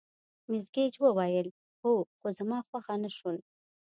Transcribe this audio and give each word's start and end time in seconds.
مس 0.49 0.65
ګېج 0.75 0.93
وویل: 1.03 1.47
هو، 1.81 1.93
خو 2.17 2.27
زما 2.39 2.59
خوښه 2.67 2.95
نه 3.03 3.09
شول. 3.17 3.37